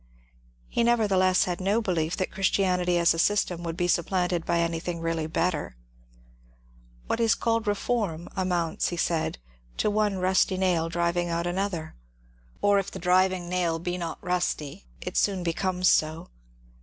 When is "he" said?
0.67-0.81, 8.89-8.97